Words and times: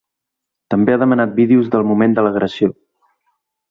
També 0.75 0.95
ha 0.95 1.01
demanat 1.03 1.37
vídeos 1.41 1.71
del 1.77 1.87
moment 1.93 2.19
de 2.19 2.27
l’agressió. 2.29 2.75